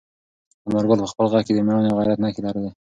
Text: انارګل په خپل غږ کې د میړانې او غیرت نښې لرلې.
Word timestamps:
انارګل 0.67 0.99
په 1.03 1.07
خپل 1.11 1.25
غږ 1.31 1.43
کې 1.45 1.53
د 1.55 1.59
میړانې 1.67 1.89
او 1.89 1.97
غیرت 1.99 2.19
نښې 2.23 2.41
لرلې. 2.45 2.69